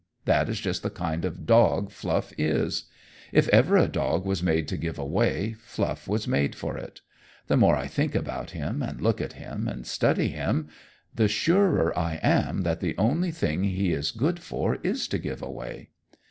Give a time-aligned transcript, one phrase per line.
[0.25, 2.85] That is just the kind of dog Fluff is.
[3.31, 7.01] If ever a dog was made to give away, Fluff was made for it.
[7.45, 10.69] The more I think about him and look at him and study him,
[11.13, 15.43] the surer I am that the only thing he is good for is to give
[15.43, 15.89] away."